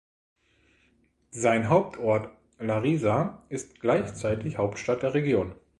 [1.29, 5.51] Sein Hauptort Larisa ist gleichzeitig Hauptstadt der Region.